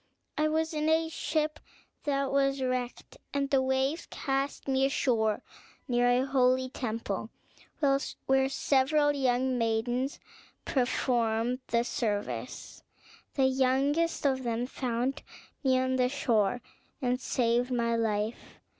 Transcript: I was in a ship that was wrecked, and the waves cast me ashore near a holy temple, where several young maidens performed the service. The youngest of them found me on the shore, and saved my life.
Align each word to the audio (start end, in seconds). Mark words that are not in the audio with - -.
I 0.35 0.47
was 0.47 0.73
in 0.73 0.89
a 0.89 1.09
ship 1.09 1.59
that 2.05 2.31
was 2.31 2.59
wrecked, 2.59 3.17
and 3.35 3.51
the 3.51 3.61
waves 3.61 4.07
cast 4.09 4.67
me 4.67 4.83
ashore 4.83 5.43
near 5.87 6.09
a 6.09 6.25
holy 6.25 6.69
temple, 6.69 7.29
where 8.25 8.49
several 8.49 9.11
young 9.11 9.59
maidens 9.59 10.19
performed 10.65 11.59
the 11.67 11.83
service. 11.83 12.81
The 13.35 13.45
youngest 13.45 14.25
of 14.25 14.41
them 14.41 14.65
found 14.65 15.21
me 15.63 15.77
on 15.77 15.97
the 15.97 16.09
shore, 16.09 16.61
and 16.99 17.21
saved 17.21 17.69
my 17.69 17.95
life. 17.95 18.59